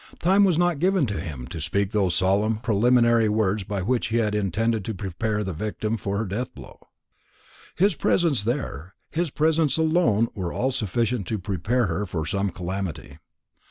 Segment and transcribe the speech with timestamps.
[0.19, 4.17] Time was not given to him to speak those solemn preliminary words by which he
[4.17, 6.79] had intended to prepare the victim for her deathblow.
[7.75, 12.49] His presence there, and his presence alone, were all sufficient to prepare her for some
[12.49, 13.19] calamity.